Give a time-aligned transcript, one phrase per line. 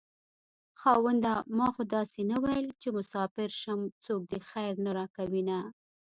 [0.79, 5.59] خاونده ما خو داسې نه وېل چې مساپر شم څوک دې خير نه راکوينه